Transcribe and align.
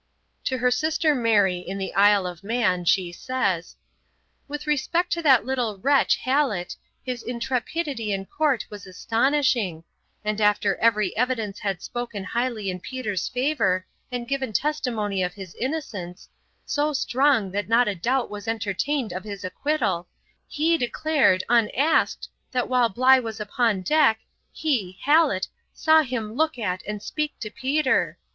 To 0.45 0.57
her 0.57 0.71
sister 0.71 1.13
Mary 1.13 1.59
in 1.59 1.77
the 1.77 1.93
Isle 1.93 2.25
of 2.25 2.43
Man 2.43 2.85
she 2.85 3.11
says, 3.11 3.75
'With 4.47 4.65
respect 4.65 5.11
to 5.11 5.21
that 5.21 5.45
little 5.45 5.77
wretch 5.77 6.15
Hallet, 6.25 6.75
his 7.03 7.21
intrepidity 7.21 8.11
in 8.11 8.25
court 8.25 8.65
was 8.71 8.87
astonishing; 8.87 9.83
and 10.25 10.41
after 10.41 10.75
every 10.77 11.15
evidence 11.15 11.59
had 11.59 11.83
spoken 11.83 12.23
highly 12.23 12.71
in 12.71 12.79
Peter's 12.79 13.27
favour, 13.27 13.85
and 14.11 14.27
given 14.27 14.51
testimony 14.51 15.21
of 15.21 15.35
his 15.35 15.53
innocence, 15.53 16.27
so 16.65 16.93
strong 16.93 17.51
that 17.51 17.69
not 17.69 17.87
a 17.87 17.93
doubt 17.93 18.31
was 18.31 18.47
entertained 18.47 19.13
of 19.13 19.23
his 19.23 19.43
acquittal, 19.43 20.07
he 20.47 20.79
declared, 20.79 21.43
unasked, 21.47 22.27
that 22.51 22.67
while 22.67 22.89
Bligh 22.89 23.19
was 23.19 23.39
upon 23.39 23.81
deck, 23.83 24.21
he 24.51 24.97
(Hallet) 25.03 25.47
saw 25.73 26.01
him 26.01 26.33
look 26.33 26.57
at 26.57 26.81
and 26.87 27.03
speak 27.03 27.37
to 27.41 27.51
Peter. 27.51 28.17